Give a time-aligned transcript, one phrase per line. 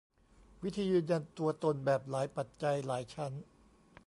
[0.63, 3.31] วิธียืนยันตัวตนแบบ "หลายปัจจัย" หลายชั้น